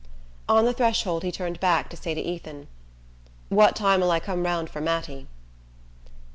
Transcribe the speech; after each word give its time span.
On 0.49 0.65
the 0.65 0.73
threshold 0.73 1.21
he 1.21 1.31
turned 1.31 1.59
back 1.59 1.87
to 1.91 1.95
say 1.95 2.15
to 2.15 2.19
Ethan: 2.21 2.67
"What 3.49 3.75
time'll 3.75 4.09
I 4.09 4.19
come 4.19 4.41
round 4.45 4.67
for 4.67 4.81
Mattie?" 4.81 5.27